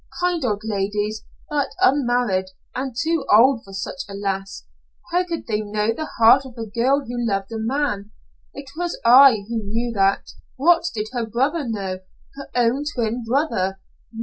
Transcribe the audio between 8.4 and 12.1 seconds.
It was I who knew that. What did her brother know